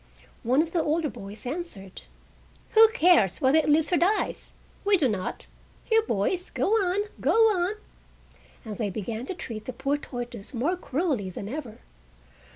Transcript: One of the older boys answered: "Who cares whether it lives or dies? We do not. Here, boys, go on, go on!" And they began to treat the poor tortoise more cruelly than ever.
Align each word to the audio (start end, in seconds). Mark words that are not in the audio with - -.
One 0.41 0.63
of 0.63 0.71
the 0.71 0.81
older 0.81 1.11
boys 1.11 1.45
answered: 1.45 2.01
"Who 2.71 2.87
cares 2.91 3.39
whether 3.39 3.59
it 3.59 3.69
lives 3.69 3.93
or 3.93 3.97
dies? 3.97 4.51
We 4.83 4.97
do 4.97 5.07
not. 5.07 5.45
Here, 5.85 6.01
boys, 6.01 6.49
go 6.49 6.69
on, 6.71 7.01
go 7.19 7.33
on!" 7.51 7.75
And 8.65 8.77
they 8.79 8.89
began 8.89 9.27
to 9.27 9.35
treat 9.35 9.65
the 9.65 9.73
poor 9.73 9.97
tortoise 9.97 10.55
more 10.55 10.75
cruelly 10.75 11.29
than 11.29 11.47
ever. 11.47 11.81